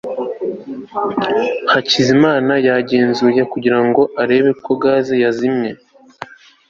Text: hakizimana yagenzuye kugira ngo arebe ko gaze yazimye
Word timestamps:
hakizimana 1.71 2.53
yagenzuye 2.67 3.41
kugira 3.51 3.79
ngo 3.87 4.01
arebe 4.21 4.51
ko 4.63 4.73
gaze 4.81 5.15
yazimye 5.23 5.71